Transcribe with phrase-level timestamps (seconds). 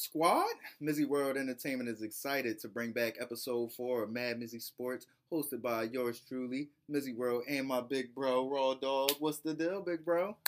[0.00, 0.46] squad?
[0.82, 5.60] Mizzy World Entertainment is excited to bring back episode four of Mad Mizzy Sports, hosted
[5.60, 9.12] by yours truly, Mizzy World, and my big bro, Raw Dog.
[9.18, 10.38] What's the deal, big bro?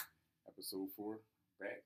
[0.49, 1.19] Episode four,
[1.61, 1.83] back.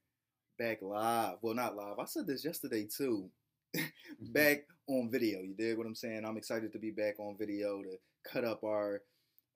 [0.60, 1.38] Back live.
[1.42, 1.98] Well, not live.
[1.98, 3.28] I said this yesterday too.
[4.20, 5.40] back on video.
[5.40, 6.24] You dig what I'm saying?
[6.24, 7.96] I'm excited to be back on video to
[8.32, 9.02] cut up our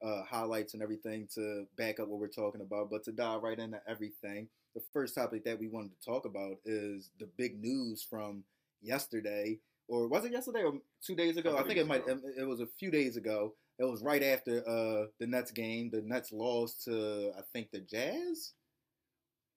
[0.05, 3.59] uh, highlights and everything to back up what we're talking about, but to dive right
[3.59, 8.07] into everything the first topic that we wanted to talk about is the big news
[8.09, 8.45] from
[8.81, 10.75] yesterday, or was it yesterday or
[11.05, 11.57] two days ago?
[11.57, 12.07] I think it might.
[12.07, 12.21] Ago.
[12.39, 13.55] It was a few days ago.
[13.79, 15.91] It was right after uh, the Nets game.
[15.91, 18.53] The Nets lost to I think the Jazz,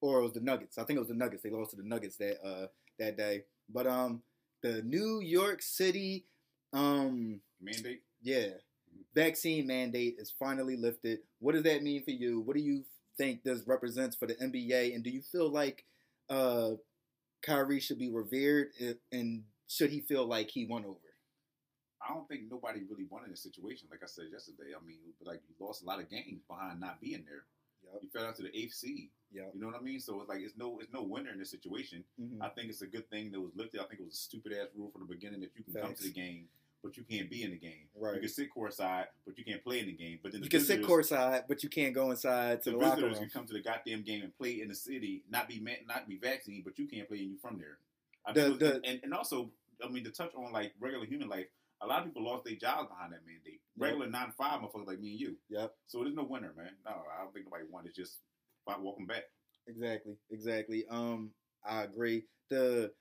[0.01, 0.77] or it was the Nuggets.
[0.77, 1.43] I think it was the Nuggets.
[1.43, 2.67] They lost to the Nuggets that uh,
[2.99, 3.43] that day.
[3.69, 4.21] But um,
[4.61, 6.25] the New York City
[6.73, 8.01] um mandate.
[8.21, 8.47] Yeah,
[9.13, 11.19] vaccine mandate is finally lifted.
[11.39, 12.39] What does that mean for you?
[12.39, 12.83] What do you
[13.17, 14.93] think this represents for the NBA?
[14.93, 15.85] And do you feel like
[16.29, 16.71] uh,
[17.41, 18.69] Kyrie should be revered,
[19.11, 20.97] and should he feel like he won over?
[22.01, 23.87] I don't think nobody really won in this situation.
[23.89, 26.99] Like I said yesterday, I mean, like you lost a lot of games behind not
[26.99, 27.45] being there.
[27.83, 28.01] Yep.
[28.01, 29.09] You fell out to the eighth seed.
[29.31, 29.51] Yep.
[29.55, 29.99] You know what I mean?
[29.99, 32.03] So it's like it's no it's no winner in this situation.
[32.21, 32.41] Mm-hmm.
[32.41, 33.79] I think it's a good thing that was lifted.
[33.79, 35.87] I think it was a stupid ass rule from the beginning that you can Thanks.
[35.87, 36.47] come to the game
[36.83, 37.87] but you can't be in the game.
[37.97, 38.15] Right.
[38.15, 40.19] You can sit courtside, but you can't play in the game.
[40.21, 42.83] But then the you can sit courtside, but you can't go inside to the, the
[42.83, 46.07] visitors can come to the goddamn game and play in the city, not be not
[46.07, 47.77] be vaccinated, but you can't play and you from there.
[48.33, 49.51] The, the, and, and also,
[49.83, 51.47] I mean, to touch on like regular human life,
[51.81, 53.59] a lot of people lost their jobs behind that mandate.
[53.77, 54.13] Regular yep.
[54.13, 55.35] nine five motherfuckers like me and you.
[55.49, 55.73] Yep.
[55.87, 56.71] So there's no winner, man.
[56.85, 57.85] No, I don't think nobody won.
[57.85, 58.19] It's just
[58.65, 59.23] welcome back.
[59.67, 60.15] Exactly.
[60.31, 60.85] Exactly.
[60.89, 61.31] Um,
[61.65, 62.25] I agree.
[62.49, 62.91] The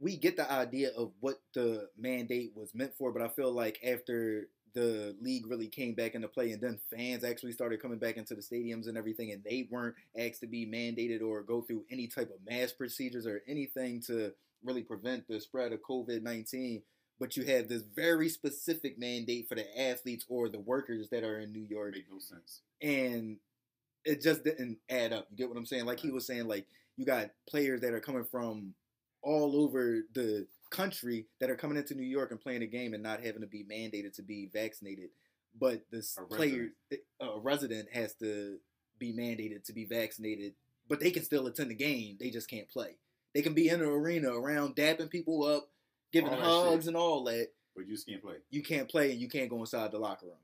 [0.00, 3.78] we get the idea of what the mandate was meant for, but I feel like
[3.84, 8.16] after the league really came back into play and then fans actually started coming back
[8.16, 11.84] into the stadiums and everything and they weren't asked to be mandated or go through
[11.90, 14.30] any type of mass procedures or anything to
[14.62, 16.82] really prevent the spread of COVID-19
[17.18, 21.40] but you have this very specific mandate for the athletes or the workers that are
[21.40, 21.94] in New York.
[21.94, 22.60] Make no sense.
[22.80, 23.38] And
[24.04, 25.26] it just didn't add up.
[25.30, 25.84] You get what I'm saying?
[25.84, 26.06] Like right.
[26.06, 26.66] he was saying like
[26.96, 28.74] you got players that are coming from
[29.28, 33.02] all over the country that are coming into New York and playing a game and
[33.02, 35.10] not having to be mandated to be vaccinated.
[35.60, 36.70] But this a player,
[37.20, 38.56] a resident, has to
[38.98, 40.54] be mandated to be vaccinated,
[40.88, 42.16] but they can still attend the game.
[42.18, 42.96] They just can't play.
[43.34, 45.68] They can be in the arena around dapping people up,
[46.10, 47.48] giving hugs and all that.
[47.76, 48.36] But you just can't play.
[48.50, 50.36] You can't play and you can't go inside the locker room.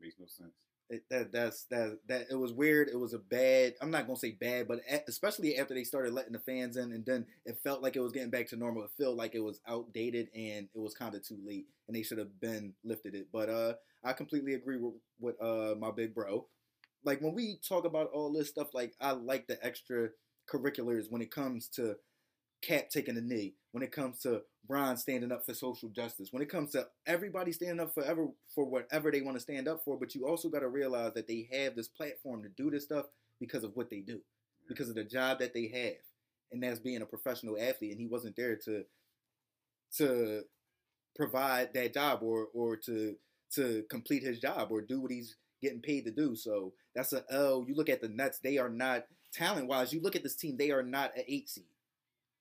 [0.00, 0.52] Makes no sense.
[0.90, 2.88] It, that that's that that it was weird.
[2.88, 3.74] It was a bad.
[3.80, 7.06] I'm not gonna say bad, but especially after they started letting the fans in, and
[7.06, 8.84] then it felt like it was getting back to normal.
[8.84, 12.02] It felt like it was outdated and it was kind of too late, and they
[12.02, 13.28] should have been lifted it.
[13.32, 13.74] But uh,
[14.04, 16.46] I completely agree with with uh my big bro.
[17.04, 20.10] Like when we talk about all this stuff, like I like the extra
[20.46, 21.96] curriculars when it comes to
[22.64, 26.42] Cap taking a knee, when it comes to Bron standing up for social justice, when
[26.42, 29.98] it comes to everybody standing up forever for whatever they want to stand up for,
[29.98, 33.06] but you also got to realize that they have this platform to do this stuff
[33.38, 34.20] because of what they do,
[34.66, 36.00] because of the job that they have,
[36.52, 37.90] and that's being a professional athlete.
[37.90, 38.84] And he wasn't there to
[39.98, 40.42] to
[41.14, 43.16] provide that job or or to
[43.52, 46.34] to complete his job or do what he's getting paid to do.
[46.34, 47.64] So that's a L.
[47.68, 49.92] You look at the Nets; they are not talent wise.
[49.92, 51.64] You look at this team; they are not an eight seed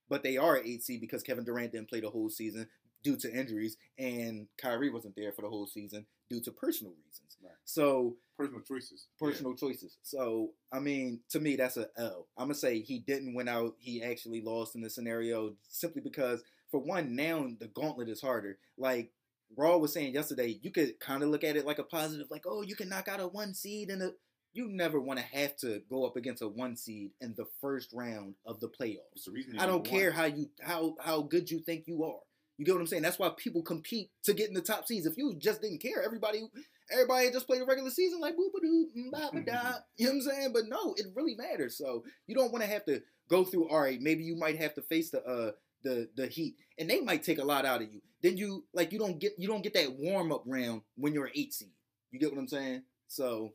[0.10, 2.68] but they are eight seed because Kevin Durant didn't play the whole season
[3.04, 7.38] due to injuries, and Kyrie wasn't there for the whole season due to personal reasons.
[7.44, 7.52] Right.
[7.66, 9.08] So personal choices.
[9.20, 9.68] Personal yeah.
[9.68, 9.98] choices.
[10.02, 12.28] So I mean, to me, that's a L.
[12.38, 13.76] I'm gonna say he didn't win out.
[13.80, 18.58] He actually lost in the scenario simply because, for one, now the gauntlet is harder.
[18.78, 19.12] Like
[19.56, 22.46] Raw was saying yesterday, you could kind of look at it like a positive, like,
[22.48, 24.12] oh, you can knock out a one seed and a
[24.54, 27.92] you never want to have to go up against a one seed in the first
[27.94, 29.26] round of the playoffs.
[29.26, 32.20] The I don't care how you how how good you think you are.
[32.58, 33.02] You get what I'm saying?
[33.02, 35.08] That's why people compete to get in the top seeds.
[35.08, 36.44] If you just didn't care, everybody
[36.92, 39.74] everybody just played a regular season like boop doo ba ba da.
[39.98, 40.54] You know what I'm saying?
[40.54, 41.78] But no, it really matters.
[41.78, 43.70] So you don't want to have to go through.
[43.70, 45.52] All right, maybe you might have to face the uh
[45.84, 48.02] the the Heat, and they might take a lot out of you.
[48.22, 51.26] Then you like you don't get you don't get that warm up round when you're
[51.26, 51.72] an eight seed.
[52.12, 52.84] You get what I'm saying?
[53.08, 53.54] So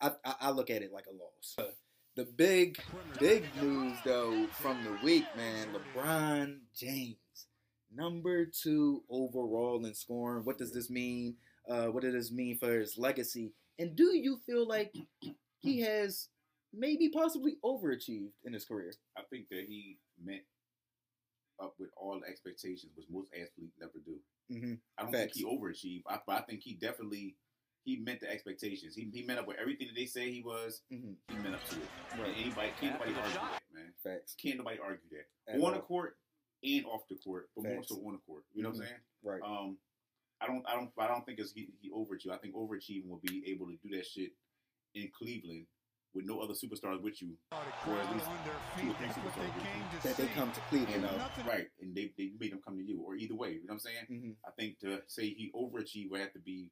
[0.00, 1.54] I, I, look at it like a loss.
[1.58, 1.72] Uh,
[2.16, 2.78] the big,
[3.18, 7.16] big news though from the week, man, LeBron James,
[7.94, 10.44] number two overall in scoring.
[10.44, 11.36] What does this mean?
[11.68, 13.52] Uh, what does this mean for his legacy?
[13.78, 14.94] And do you feel like
[15.60, 16.28] he has
[16.72, 18.92] maybe possibly overachieved in his career?
[19.16, 20.44] I think that he met
[21.60, 24.16] up with all the expectations, which most athletes never do.
[24.52, 24.74] Mm-hmm.
[24.98, 25.34] I don't Facts.
[25.34, 26.02] think he overachieved.
[26.08, 27.34] I, I think he definitely
[27.86, 28.96] he met the expectations.
[28.96, 30.82] He, he met up with everything that they say he was.
[30.92, 31.12] Mm-hmm.
[31.28, 31.88] He met up to it.
[32.18, 32.28] Right.
[32.28, 33.92] And anybody can't nobody argue that, man.
[34.02, 34.34] Facts.
[34.42, 35.54] Can't nobody argue that.
[35.54, 36.16] At On the court,
[36.64, 37.74] and off the court, but Facts.
[37.74, 38.42] more so on the court.
[38.52, 38.80] You know mm-hmm.
[38.80, 39.30] what I'm mm-hmm.
[39.30, 39.40] saying?
[39.40, 39.42] Right.
[39.46, 39.78] Um,
[40.42, 42.34] I don't, I don't, I don't think it's he, he overachieved.
[42.34, 44.32] I think overachieving will be able to do that shit
[44.94, 45.66] in Cleveland
[46.12, 48.26] with no other superstars with you, or at least
[48.80, 50.00] two or three superstars with you.
[50.02, 51.66] That they come to Cleveland, and, right?
[51.80, 53.52] And they, they made them come to you, or either way.
[53.52, 54.06] You know what I'm saying?
[54.10, 54.30] Mm-hmm.
[54.44, 56.70] I think to say he overachieved would have to be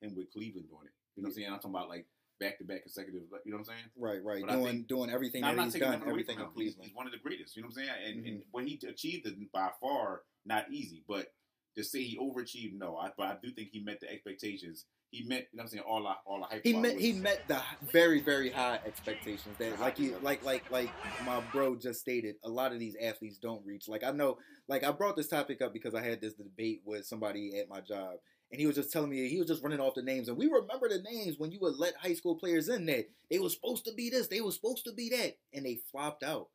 [0.00, 0.94] him with Cleveland doing it.
[1.16, 1.48] You know what I'm saying?
[1.48, 2.06] I'm talking about like
[2.38, 3.22] back to back consecutive.
[3.44, 3.90] You know what I'm saying?
[3.96, 4.44] Right, right.
[4.46, 6.76] But doing think, doing everything that he's done, everything in Cleveland.
[6.80, 7.56] He's, he's, one of the greatest.
[7.56, 7.98] You know what I'm saying?
[8.06, 8.28] And, mm-hmm.
[8.28, 11.32] and what he achieved is by far not easy, but
[11.76, 12.96] to say he overachieved, no.
[12.96, 14.86] I, but I do think he met the expectations.
[15.10, 16.62] He met, you know, what I'm saying all the all the hype.
[16.64, 17.60] He met he met the
[17.92, 20.90] very very high expectations that like you like like like
[21.24, 22.36] my bro just stated.
[22.44, 23.88] A lot of these athletes don't reach.
[23.88, 24.38] Like I know,
[24.68, 27.80] like I brought this topic up because I had this debate with somebody at my
[27.80, 28.16] job,
[28.56, 30.46] and he was just telling me he was just running off the names, and we
[30.46, 33.84] remember the names when you would let high school players in that they were supposed
[33.84, 36.48] to be this, they were supposed to be that, and they flopped out.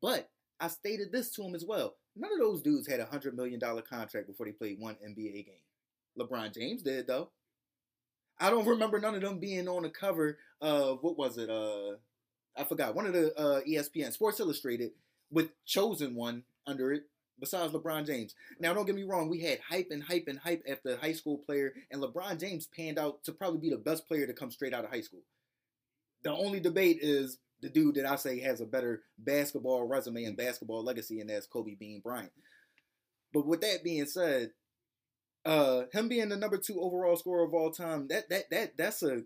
[0.00, 1.96] But I stated this to him as well.
[2.16, 5.44] None of those dudes had a hundred million dollar contract before they played one NBA
[5.44, 5.60] game.
[6.18, 7.28] LeBron James did though.
[8.38, 11.50] I don't remember none of them being on the cover of what was it?
[11.50, 11.96] Uh,
[12.56, 14.92] I forgot one of the uh, ESPN Sports Illustrated
[15.30, 17.02] with chosen one under it.
[17.40, 18.34] Besides LeBron James.
[18.58, 19.28] Now, don't get me wrong.
[19.28, 22.66] We had hype and hype and hype after the high school player, and LeBron James
[22.66, 25.22] panned out to probably be the best player to come straight out of high school.
[26.22, 30.36] The only debate is the dude that I say has a better basketball resume and
[30.36, 32.32] basketball legacy, and that's Kobe Bean Bryant.
[33.32, 34.50] But with that being said,
[35.44, 39.02] uh, him being the number two overall scorer of all time, that that that that's
[39.02, 39.22] a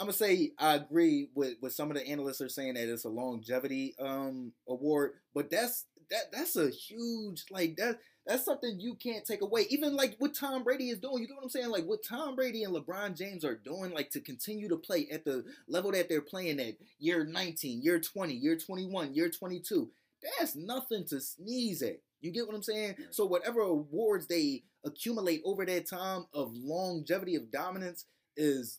[0.00, 3.04] I'm gonna say I agree with with some of the analysts are saying that it's
[3.04, 8.94] a longevity um award, but that's that that's a huge like that that's something you
[8.94, 9.66] can't take away.
[9.70, 11.70] Even like what Tom Brady is doing, you get what I'm saying?
[11.70, 15.24] Like what Tom Brady and LeBron James are doing, like to continue to play at
[15.24, 19.90] the level that they're playing at, year 19, year 20, year 21, year 22.
[20.38, 22.00] That's nothing to sneeze at.
[22.20, 22.96] You get what I'm saying?
[23.10, 28.04] So whatever awards they accumulate over that time of longevity of dominance
[28.36, 28.78] is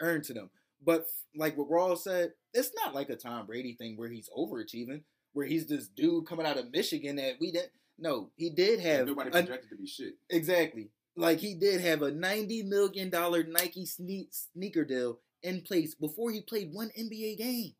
[0.00, 0.50] earned to them.
[0.84, 1.04] But
[1.36, 5.02] like what Rawls said, it's not like a Tom Brady thing where he's overachieving,
[5.32, 7.70] where he's this dude coming out of Michigan that we didn't.
[7.98, 10.14] No, he did have nobody projected a, to be shit.
[10.30, 10.90] Exactly.
[11.16, 16.30] Like he did have a ninety million dollar Nike sneak, sneaker deal in place before
[16.30, 17.72] he played one NBA game.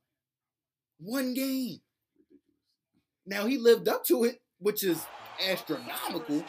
[0.99, 1.81] One game.
[3.27, 5.05] Now he lived up to it, which is
[5.49, 6.45] astronomical.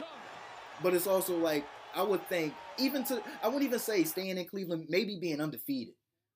[0.83, 1.65] But it's also like
[1.95, 5.93] I would think, even to I wouldn't even say staying in Cleveland, maybe being undefeated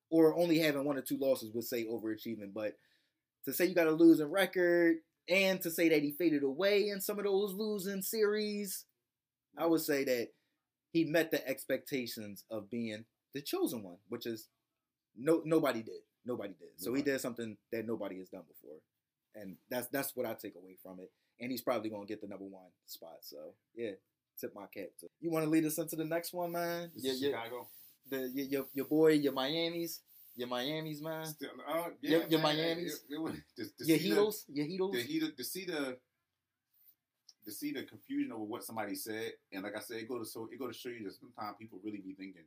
[0.09, 2.53] or only having one or two losses would say overachieving.
[2.53, 2.73] But
[3.45, 4.97] to say you got a losing record,
[5.27, 8.85] and to say that he faded away in some of those losing series,
[9.57, 10.29] I would say that
[10.91, 14.47] he met the expectations of being the chosen one, which is
[15.17, 16.01] no nobody did.
[16.25, 16.69] Nobody did.
[16.77, 18.79] So he did something that nobody has done before.
[19.35, 21.11] And that's that's what I take away from it.
[21.39, 23.17] And he's probably gonna get the number one spot.
[23.21, 23.91] So yeah,
[24.39, 25.07] tip my cap to.
[25.19, 26.91] You wanna lead us into the next one, man?
[26.95, 27.67] Yeah, Chicago.
[28.09, 30.01] The your, your, your boy, your Miami's.
[30.35, 31.25] Your Miami's, man.
[31.25, 33.03] Still, uh, yeah, your, your man, Miami's.
[33.09, 34.43] It, it, it, to, to your Heatles.
[34.49, 34.91] Your Heatles.
[34.91, 35.97] The, to see the
[37.45, 40.25] to see the confusion over what somebody said, and like I said, it go to
[40.25, 42.43] so it go to show you that sometimes people really be thinking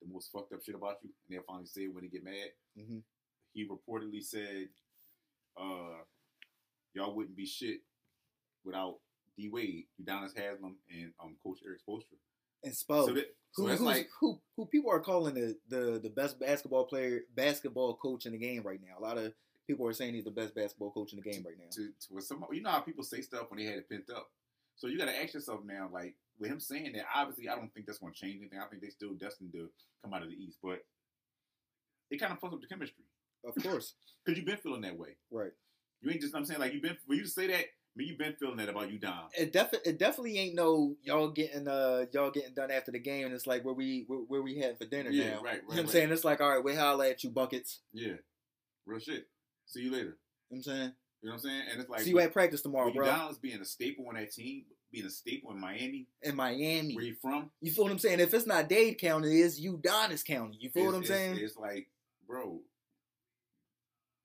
[0.00, 2.24] the most fucked up shit about you, and they'll finally say it when they get
[2.24, 2.50] mad.
[2.78, 2.98] Mm-hmm.
[3.52, 4.68] He reportedly said,
[5.56, 6.02] uh,
[6.94, 7.80] "Y'all wouldn't be shit
[8.64, 8.96] without
[9.36, 12.18] D Wade, Udonis Haslem, and um, Coach Erik Spoelstra."
[12.64, 13.06] And Spo.
[13.06, 16.84] So, that, so who, like who who people are calling the, the the best basketball
[16.84, 18.98] player, basketball coach in the game right now.
[18.98, 19.32] A lot of
[19.66, 21.70] people are saying he's the best basketball coach in the game right now.
[21.72, 24.28] To, to some, you know how people say stuff when they had it pent up.
[24.76, 27.72] So you got to ask yourself now, like with him saying that, obviously I don't
[27.72, 28.58] think that's going to change anything.
[28.58, 29.68] I think they're still destined to
[30.02, 30.84] come out of the East, but
[32.10, 33.04] it kind of fucks up the chemistry.
[33.44, 35.52] Of course, because you've been feeling that way, right?
[36.00, 36.34] You ain't just.
[36.34, 38.68] I'm saying like you've been for you to say that me, you been feeling that
[38.68, 39.28] about you, Dom.
[39.38, 43.26] It definitely, it definitely ain't no y'all getting uh y'all getting done after the game,
[43.26, 45.34] and it's like where we where, where we had for dinner yeah, now.
[45.36, 45.54] Right, right.
[45.54, 47.80] You know what I'm saying it's like all right, we holla at you buckets.
[47.92, 48.14] Yeah,
[48.86, 49.26] real shit.
[49.66, 50.04] See you later.
[50.04, 50.16] You know
[50.48, 50.92] what I'm saying.
[51.22, 51.62] You know what I'm saying?
[51.70, 53.06] And it's like see you at practice tomorrow, bro.
[53.06, 56.06] Udonis being a staple on that team, being a staple in Miami.
[56.22, 57.50] In Miami, where you from?
[57.60, 58.20] You feel what I'm saying?
[58.20, 60.56] If it's not Dade County, it's Udonis County.
[60.58, 61.38] You feel it's, what I'm it's, saying?
[61.38, 61.88] It's like,
[62.26, 62.60] bro,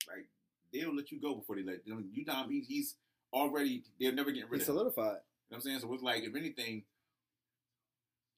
[0.08, 0.28] like
[0.74, 1.96] they'll let you go before they let you.
[1.96, 2.96] Know, Udon, he's
[3.34, 5.06] already they're never getting rid he of solidified.
[5.06, 5.18] You know
[5.50, 5.80] what I'm saying?
[5.80, 6.84] So it's like if anything,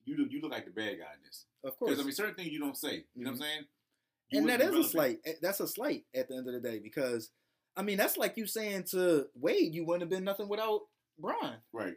[0.04, 1.46] you look you look like the bad guy in this.
[1.64, 1.90] Of course.
[1.90, 3.04] Because I mean certain things you don't say.
[3.14, 3.32] You know mm-hmm.
[3.32, 3.42] what I'm mm-hmm.
[3.42, 3.64] saying?
[4.30, 5.18] You and that is a slight.
[5.24, 7.30] Eh, that's a slight at the end of the day because
[7.76, 10.82] I mean that's like you saying to Wade you wouldn't have been nothing without
[11.18, 11.56] Bron.
[11.72, 11.96] Right.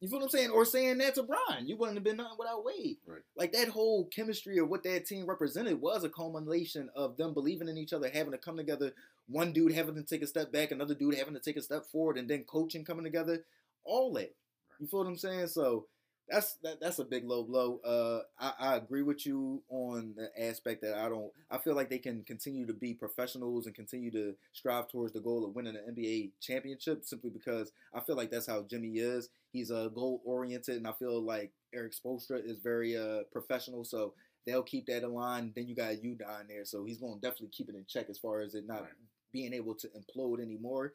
[0.00, 0.50] You feel what I'm saying?
[0.50, 1.66] Or saying that to Bron.
[1.66, 2.98] You wouldn't have been nothing without Wade.
[3.06, 3.22] Right.
[3.34, 7.68] Like that whole chemistry of what that team represented was a culmination of them believing
[7.68, 8.92] in each other, having to come together,
[9.26, 11.86] one dude having to take a step back, another dude having to take a step
[11.86, 13.44] forward, and then coaching coming together.
[13.84, 14.34] all that.
[14.78, 15.46] You feel what I'm saying?
[15.48, 15.86] So
[16.28, 17.80] that's that, that's a big low blow.
[17.84, 21.30] Uh, I, I agree with you on the aspect that I don't.
[21.50, 25.20] I feel like they can continue to be professionals and continue to strive towards the
[25.20, 29.28] goal of winning an NBA championship simply because I feel like that's how Jimmy is.
[29.52, 33.84] He's a uh, goal oriented, and I feel like Erik Spoelstra is very uh, professional.
[33.84, 34.14] So
[34.46, 35.52] they'll keep that in line.
[35.54, 38.06] Then you got you down there, so he's going to definitely keep it in check
[38.10, 38.90] as far as it not right.
[39.32, 40.94] being able to implode anymore.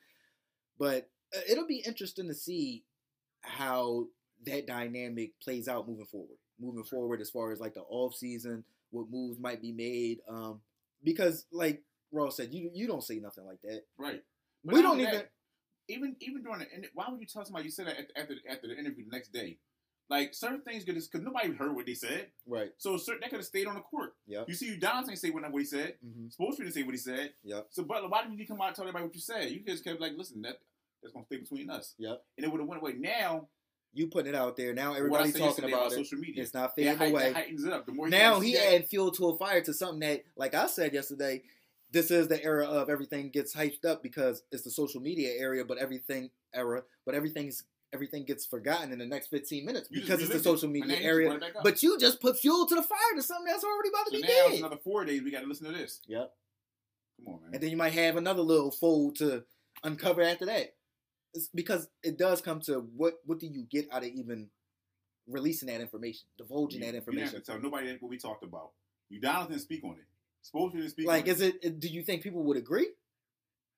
[0.77, 2.83] But uh, it'll be interesting to see
[3.43, 4.07] how
[4.45, 6.37] that dynamic plays out moving forward.
[6.59, 10.19] Moving forward, as far as like the off season, what moves might be made.
[10.29, 10.61] Um,
[11.03, 11.81] because like
[12.11, 13.83] Ross said, you you don't say nothing like that.
[13.97, 14.23] Right.
[14.63, 15.13] But we don't even.
[15.13, 15.31] That,
[15.87, 18.77] even even during the why would you tell somebody you said that after after the
[18.77, 19.57] interview the next day?
[20.09, 22.27] Like certain things could because nobody heard what they said.
[22.45, 22.71] Right.
[22.77, 24.13] So certain that could have stayed on the court.
[24.27, 24.43] Yeah.
[24.47, 25.95] You see, you Donaldson say what, what he said.
[26.05, 26.29] Mm-hmm.
[26.29, 27.31] Supposed to say what he said.
[27.43, 27.61] Yeah.
[27.69, 29.49] So Butler, why didn't you come out and tell everybody what you said?
[29.49, 30.57] You just kept like, listen, that
[31.01, 31.95] that's gonna stay between us.
[31.97, 32.15] Yeah.
[32.37, 32.93] And it would have went away.
[32.93, 33.47] Now
[33.93, 34.73] you putting it out there.
[34.73, 35.95] Now everybody's talking about it.
[35.95, 36.43] Social media.
[36.43, 37.33] It's not fading away.
[37.33, 37.85] heightens it up.
[37.85, 40.93] The more now he add fuel to a fire to something that, like I said
[40.93, 41.43] yesterday,
[41.91, 45.65] this is the era of everything gets hyped up because it's the social media area,
[45.65, 50.21] but everything era, but everything's everything gets forgotten in the next 15 minutes you because
[50.21, 51.37] it's the social media area.
[51.61, 54.21] But you just put fuel to the fire to something that's already about to so
[54.21, 54.59] be now dead.
[54.59, 55.21] another four days.
[55.21, 55.99] We got to listen to this.
[56.07, 56.31] Yep.
[57.25, 57.51] Come on, man.
[57.53, 59.43] And then you might have another little fold to
[59.83, 60.75] uncover after that.
[61.33, 64.49] It's because it does come to what what do you get out of even
[65.27, 67.29] releasing that information, divulging you, that information?
[67.29, 68.71] You have to tell nobody what we talked about.
[69.11, 70.05] Udonis didn't speak on it.
[70.41, 71.07] Supposed to speak.
[71.07, 71.79] Like, is it?
[71.79, 72.87] Do you think people would agree?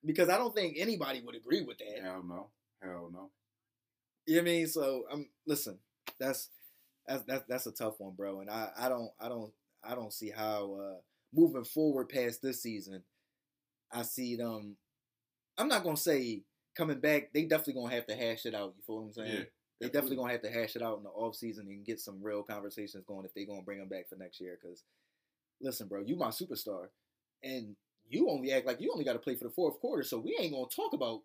[0.04, 2.02] Because I don't think anybody would agree with that.
[2.02, 2.48] Hell no.
[2.82, 3.30] Hell no.
[4.26, 4.66] You know what I mean?
[4.66, 5.78] So I'm um, listen.
[6.18, 6.48] That's
[7.06, 8.40] that's that's that's a tough one, bro.
[8.40, 11.00] And I I don't I don't I don't see how uh
[11.34, 13.02] moving forward past this season,
[13.92, 14.76] I see them.
[15.58, 16.42] I'm not gonna say
[16.76, 17.32] coming back.
[17.32, 18.74] They definitely gonna have to hash it out.
[18.76, 19.32] You feel what I'm saying?
[19.32, 19.44] Yeah.
[19.80, 22.22] They definitely gonna have to hash it out in the off season and get some
[22.22, 24.58] real conversations going if they gonna bring him back for next year.
[24.60, 24.82] Because
[25.60, 26.86] listen, bro, you my superstar,
[27.42, 27.76] and
[28.08, 30.36] you only act like you only got to play for the fourth quarter, so we
[30.40, 31.22] ain't gonna talk about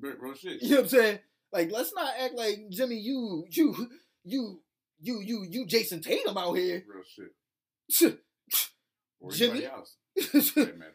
[0.00, 0.62] real shit.
[0.62, 1.18] You know what I'm saying?
[1.52, 3.88] Like, let's not act like Jimmy, you, you,
[4.24, 4.60] you,
[5.00, 6.84] you, you, you, Jayson Tatum out here.
[6.92, 7.04] Real
[7.88, 8.18] shit.
[9.30, 9.68] Jimmy.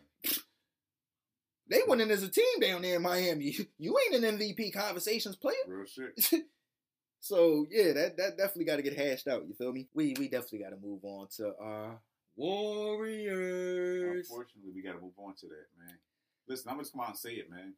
[1.69, 3.55] they went in as a team down there in Miami.
[3.77, 5.55] You ain't an MVP conversations player.
[5.67, 6.43] Real shit.
[7.19, 9.47] so yeah, that that definitely got to get hashed out.
[9.47, 9.87] You feel me?
[9.93, 11.99] We we definitely got to move on to our
[12.35, 14.29] Warriors.
[14.29, 15.97] Unfortunately, we got to move on to that, man.
[16.47, 17.73] Listen, I'm gonna come out and say it, man.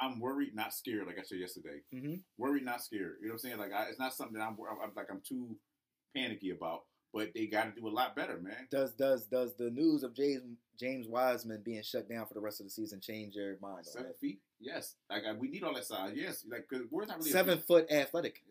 [0.00, 1.80] I'm worried, not scared, like I said yesterday.
[1.94, 2.14] Mm-hmm.
[2.36, 3.16] Worried, not scared.
[3.20, 3.58] You know what I'm saying?
[3.58, 5.56] Like I, it's not something that I'm, I'm like I'm too
[6.16, 6.82] panicky about.
[7.12, 8.68] But they got to do a lot better, man.
[8.70, 10.42] Does does does the news of James
[10.78, 13.86] James Wiseman being shut down for the rest of the season change your mind?
[13.86, 14.94] Seven feet, yes.
[15.08, 16.44] Like I, we need all that size, yes.
[16.50, 18.42] Like because we're not really seven foot athletic.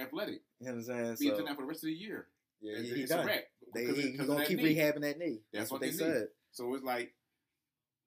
[0.00, 0.42] Athletic.
[0.60, 1.16] You know what I'm saying?
[1.20, 2.26] Being so, for the rest of the year.
[2.60, 3.28] Yeah, he's he done.
[3.74, 4.76] They, he, he's gonna keep knee.
[4.76, 5.40] rehabbing that knee.
[5.52, 6.28] That's, That's what, what, they, said.
[6.52, 7.14] So it's like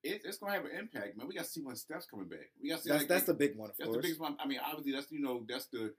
[0.06, 1.28] it, it's gonna have an impact, man.
[1.28, 2.52] We got to see when Steph's coming back.
[2.62, 2.90] We got to see.
[2.90, 3.72] That's like, that's the big one.
[3.78, 3.98] that's course.
[3.98, 4.38] the biggest one.
[4.40, 5.94] I mean, obviously, that's you know that's the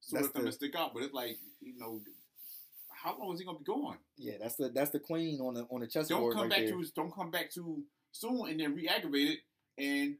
[0.00, 0.92] sort that's of thing to stick out.
[0.92, 2.00] But it's like you know,
[3.04, 3.98] how long is he gonna be going?
[4.16, 6.22] Yeah, that's the that's the queen on the on the chessboard.
[6.22, 6.70] Don't come right back there.
[6.70, 6.84] too.
[6.96, 7.82] Don't come back too
[8.12, 9.38] soon and then re-aggravate
[9.76, 10.16] it and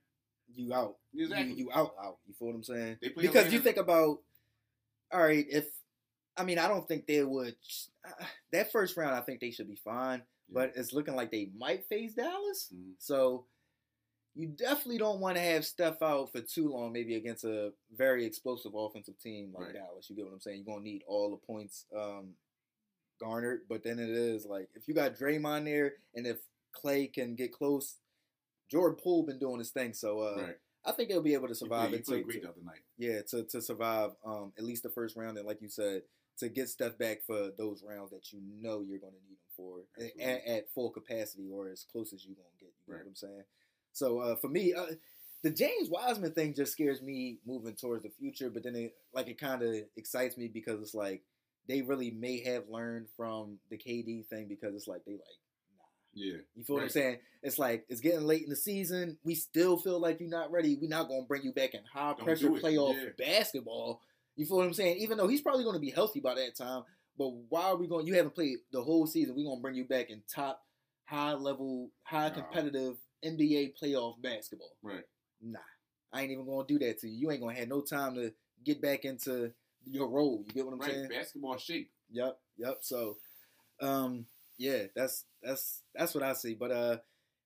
[0.53, 0.97] you out.
[1.15, 1.55] Exactly.
[1.55, 2.19] You, you out out.
[2.27, 2.99] You feel what I'm saying?
[3.17, 4.19] Because you think about,
[5.11, 5.67] all right, if
[6.37, 7.57] I mean, I don't think they would.
[8.07, 10.23] Uh, that first round, I think they should be fine.
[10.51, 10.55] Yeah.
[10.55, 12.71] But it's looking like they might face Dallas.
[12.75, 12.91] Mm-hmm.
[12.99, 13.47] So
[14.35, 18.27] you definitely don't want to have Steph out for too long, maybe against a very
[18.27, 19.75] explosive offensive team like right.
[19.75, 20.11] Dallas.
[20.11, 20.65] You get what I'm saying?
[20.67, 22.35] You're gonna need all the points um,
[23.21, 23.63] garnered.
[23.69, 26.39] But then it is like if you got Draymond there, and if
[26.73, 27.97] Clay can get close,
[28.71, 29.93] Jordan Poole been doing his thing.
[29.93, 30.57] So uh, right.
[30.85, 31.91] I think he'll be able to survive.
[31.91, 32.83] He played, it he great the other night.
[32.99, 36.03] Yeah, to to survive um, at least the first round, and like you said,
[36.39, 39.51] to get Steph back for those rounds that you know you're going to need him
[39.57, 39.79] for
[40.21, 42.73] at, at, full capacity or as close as you're going to get.
[42.87, 43.43] You know what I'm saying?
[43.93, 44.95] So uh, for me, uh,
[45.43, 48.51] the James Wiseman thing just scares me moving towards the future.
[48.51, 51.23] But then it like it kind of excites me because it's like
[51.69, 55.21] they really may have learned from the KD thing because it's like they like
[56.15, 56.37] yeah.
[56.55, 56.83] You feel right.
[56.83, 57.19] what I'm saying?
[57.43, 59.19] It's like it's getting late in the season.
[59.25, 60.79] We still feel like you're not ready.
[60.81, 63.09] We're not gonna bring you back in high Don't pressure playoff yeah.
[63.19, 64.01] basketball.
[64.37, 64.99] You feel what I'm saying?
[64.99, 66.85] Even though he's probably gonna be healthy by that time,
[67.19, 68.07] but why are we going?
[68.07, 69.35] You haven't played the whole season.
[69.37, 70.63] We're gonna bring you back in top,
[71.05, 72.35] high level, high No.
[72.35, 74.77] competitive NBA playoff basketball.
[74.83, 75.05] Right.
[75.43, 75.59] Nah,
[76.13, 77.19] I ain't even gonna do that to you.
[77.19, 78.33] You ain't gonna have no time to
[78.65, 79.53] get back into
[79.87, 80.43] your role.
[80.47, 80.91] You get what I'm Right.
[80.91, 81.09] saying?
[81.09, 81.91] Basketball shape.
[82.11, 82.79] Yep, yep.
[82.83, 83.17] So,
[83.81, 84.27] um,
[84.59, 86.55] yeah, that's that's that's what I see.
[86.55, 86.99] But uh,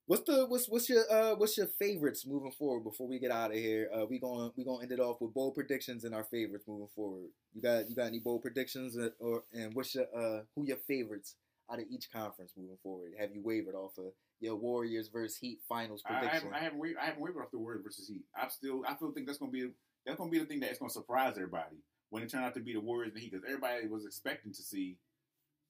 [0.06, 3.50] What's the what's what's your uh what's your favorites moving forward before we get out
[3.50, 3.90] of here?
[3.94, 6.88] Uh, we going we gonna end it off with bold predictions and our favorites moving
[6.96, 7.28] forward.
[7.52, 11.34] You got you got any bold predictions or and what's your uh who your favorites
[11.70, 13.12] out of each conference moving forward?
[13.18, 16.52] Have you wavered off of your Warriors versus Heat finals I, I prediction?
[16.52, 18.22] haven't, I haven't, I haven't wavered off the Warriors versus Heat.
[18.34, 19.68] I'm still, I still think that's gonna be
[20.06, 21.76] that's gonna be the thing that's gonna surprise everybody
[22.10, 24.62] when it turned out to be the Warriors and Heat because everybody was expecting to
[24.62, 24.96] see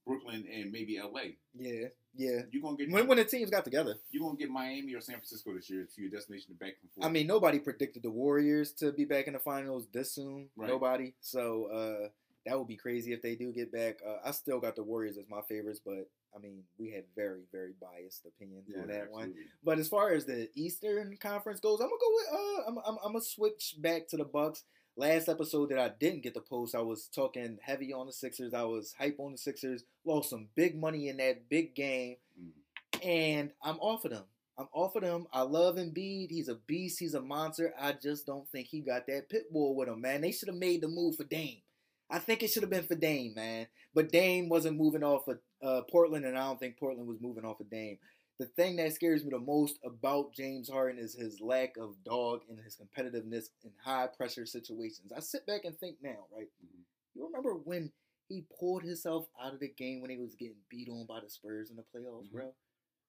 [0.07, 1.33] Brooklyn and maybe LA.
[1.55, 2.41] yeah, yeah.
[2.51, 5.17] You're gonna get When when the teams got together, you're gonna get Miami or San
[5.17, 7.07] Francisco this year to your destination to back and forth.
[7.07, 10.49] I mean, nobody predicted the Warriors to be back in the finals this soon.
[10.57, 10.69] Right.
[10.69, 11.15] Nobody.
[11.21, 12.09] So uh,
[12.47, 13.99] that would be crazy if they do get back.
[14.07, 17.43] Uh, I still got the Warriors as my favorites, but I mean, we had very,
[17.53, 19.35] very biased opinions yeah, on that one.
[19.65, 22.27] But as far as the Eastern Conference goes, I'm gonna go with.
[22.33, 24.65] Uh, I'm, I'm, I'm gonna switch back to the Bucks.
[24.99, 28.53] Last episode that I didn't get to post, I was talking heavy on the Sixers.
[28.53, 29.85] I was hype on the Sixers.
[30.05, 33.05] Lost some big money in that big game, Mhm.
[33.05, 34.25] and I'm off of them.
[34.59, 35.29] I'm off of them.
[35.33, 36.33] I love Embiid.
[36.33, 36.99] He's a beast.
[36.99, 37.73] He's a monster.
[37.79, 40.21] I just don't think he got that pit bull with him, man.
[40.21, 41.63] They should have made the move for Dame.
[42.11, 43.69] I think it should have been for Dame, man.
[43.95, 47.45] But Dame wasn't moving off of uh, Portland, and I don't think Portland was moving
[47.45, 47.99] off of Dame.
[48.39, 52.43] The thing that scares me the most about James Harden is his lack of dog
[52.49, 55.13] and his competitiveness in high pressure situations.
[55.13, 56.49] I sit back and think now, right?
[56.65, 56.85] Mhm.
[57.15, 57.93] You remember when
[58.29, 61.29] he pulled himself out of the game when he was getting beat on by the
[61.31, 62.33] Spurs in the playoffs, Mhm.
[62.33, 62.55] bro?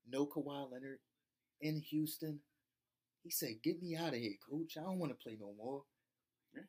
[0.07, 1.01] No Kawhi Leonard
[1.61, 2.43] in Houston.
[3.23, 4.77] He said, "Get me out of here, coach.
[4.77, 5.85] I don't want to play no more."
[6.55, 6.63] Yeah.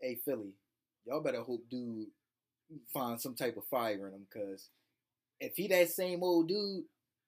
[0.00, 0.54] Hey Philly,
[1.04, 2.10] y'all better hope dude
[2.92, 4.70] find some type of fire in him, cause
[5.40, 6.84] if he that same old dude,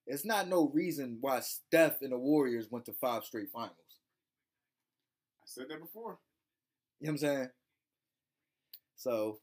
[0.07, 3.73] it's not no reason why Steph and the Warriors went to five straight finals.
[5.43, 6.19] I said that before.
[7.01, 7.49] You know what I'm saying?
[8.97, 9.39] So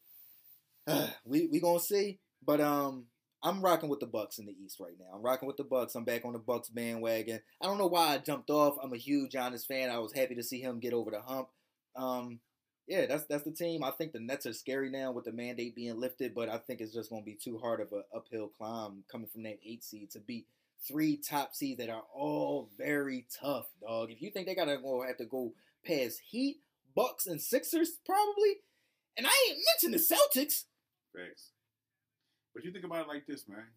[1.26, 2.20] we we gonna see.
[2.46, 3.06] But um
[3.42, 5.16] I'm rocking with the Bucks in the East right now.
[5.16, 5.96] I'm rocking with the Bucks.
[5.96, 7.40] I'm back on the Bucks bandwagon.
[7.62, 8.76] I don't know why I jumped off.
[8.84, 9.90] I'm a huge Giannis fan.
[9.90, 11.48] I was happy to see him get over the hump.
[11.96, 12.40] Um
[12.90, 13.84] yeah, that's that's the team.
[13.84, 16.82] I think the Nets are scary now with the mandate being lifted, but I think
[16.82, 20.10] it's just gonna be too hard of an uphill climb coming from that eight seed
[20.12, 20.48] to beat
[20.88, 24.10] three top seeds that are all very tough, dog.
[24.10, 25.54] If you think they gotta go have to go
[25.86, 26.62] past Heat,
[26.96, 28.56] Bucks, and Sixers, probably,
[29.16, 30.64] and I ain't mentioned the Celtics.
[31.16, 31.52] Facts.
[32.56, 33.68] But you think about it like this, man.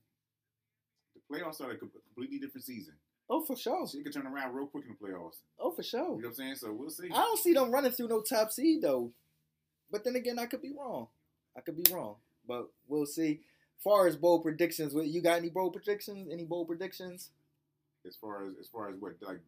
[1.14, 2.94] The playoffs are like a completely different season.
[3.30, 3.86] Oh, for sure.
[3.88, 5.36] Shit can turn around real quick in the playoffs.
[5.58, 6.00] Oh, for sure.
[6.00, 6.54] You know what I'm saying?
[6.56, 7.08] So we'll see.
[7.12, 9.10] I don't see them running through no top seed though.
[9.90, 11.08] But then again, I could be wrong.
[11.56, 12.16] I could be wrong.
[12.46, 13.40] But we'll see.
[13.82, 16.28] Far as bold predictions, you got any bold predictions?
[16.30, 17.30] Any bold predictions?
[18.06, 19.40] As far as as far as what like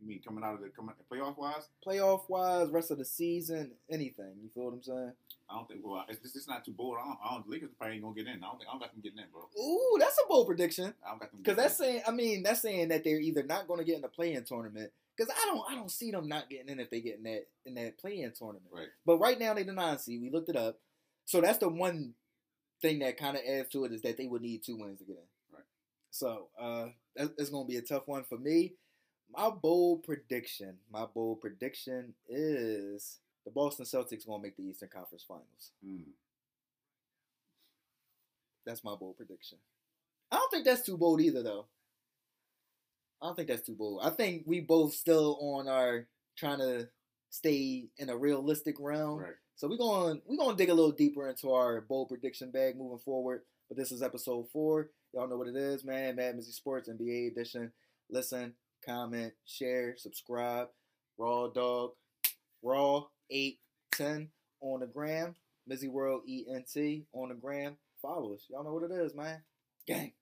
[0.00, 3.72] you mean coming out of the coming playoff wise, Playoff wise, rest of the season,
[3.90, 4.34] anything.
[4.42, 5.12] You feel what I'm saying?
[5.48, 5.80] I don't think.
[5.84, 6.96] Well, it's, it's not too bold.
[7.00, 7.18] I don't.
[7.24, 8.42] I don't Lakers probably ain't gonna get in.
[8.42, 8.68] I don't think.
[8.68, 9.42] I don't got them getting in, bro.
[9.62, 10.92] Ooh, that's a bold prediction.
[11.04, 11.40] I don't got them.
[11.42, 14.02] Because that's saying, I mean, that's saying that they're either not going to get in
[14.02, 14.90] the play-in tournament.
[15.16, 17.46] Because I don't, I don't see them not getting in if they get in that
[17.64, 18.70] in that play-in tournament.
[18.72, 18.88] right.
[19.06, 20.20] But right now they the nine seed.
[20.20, 20.78] We looked it up,
[21.24, 22.14] so that's the one
[22.82, 25.04] thing that kind of adds to it is that they would need two wins to
[25.04, 25.54] get in.
[25.54, 25.64] Right.
[26.10, 28.74] So uh, that, that's going to be a tough one for me.
[29.34, 35.24] My bold prediction, my bold prediction is the Boston Celtics to make the Eastern Conference
[35.26, 35.72] Finals.
[35.86, 36.04] Mm.
[38.64, 39.58] That's my bold prediction.
[40.30, 41.66] I don't think that's too bold either, though.
[43.22, 44.00] I don't think that's too bold.
[44.02, 46.88] I think we both still on our trying to
[47.30, 49.20] stay in a realistic realm.
[49.20, 49.32] Right.
[49.54, 52.76] So we're going we're going to dig a little deeper into our bold prediction bag
[52.76, 53.42] moving forward.
[53.68, 54.90] But this is episode four.
[55.12, 56.16] Y'all know what it is, man.
[56.16, 57.72] Mad Mizzy Sports NBA edition.
[58.10, 58.52] Listen,
[58.86, 60.68] comment, share, subscribe.
[61.18, 61.92] Raw Dog,
[62.62, 63.58] Raw eight
[63.92, 64.28] ten
[64.60, 65.34] on the gram.
[65.68, 67.76] Mizzy World ENT on the gram.
[68.00, 68.46] Follow us.
[68.48, 69.42] Y'all know what it is, man.
[69.86, 70.12] Gang.